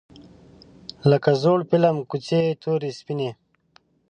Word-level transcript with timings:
لکه 1.11 1.29
زوړ 1.41 1.59
فیلم 1.69 1.95
کوڅې 2.09 2.39
یې 2.47 2.57
تورې 2.63 2.91
سپینې 2.99 3.31